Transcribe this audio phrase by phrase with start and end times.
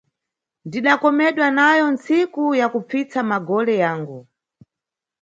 [0.67, 4.19] Ndidakomedwa nayo ntsiku ya kupfitsa magole yangu.